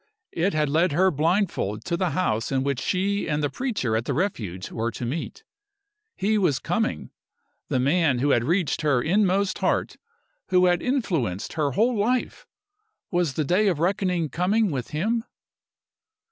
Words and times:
It 0.31 0.55
had 0.55 0.67
led 0.67 0.93
her 0.93 1.11
blindfold 1.11 1.85
to 1.85 1.95
the 1.95 2.09
house 2.17 2.51
in 2.51 2.63
which 2.63 2.79
she 2.81 3.27
and 3.29 3.43
the 3.43 3.51
preacher 3.51 3.95
at 3.95 4.05
the 4.05 4.15
Refuge 4.15 4.71
were 4.71 4.89
to 4.89 5.05
meet. 5.05 5.43
He 6.17 6.39
was 6.39 6.57
coming 6.57 7.11
the 7.69 7.79
man 7.79 8.17
who 8.17 8.31
had 8.31 8.43
reached 8.43 8.81
her 8.81 8.99
inmost 9.03 9.59
heart, 9.59 9.97
who 10.47 10.65
had 10.65 10.81
influenced 10.81 11.53
her 11.53 11.73
whole 11.73 11.95
life! 11.95 12.47
Was 13.11 13.35
the 13.35 13.45
day 13.45 13.67
of 13.67 13.77
reckoning 13.77 14.27
coming 14.29 14.71
with 14.71 14.87
him?) 14.87 15.23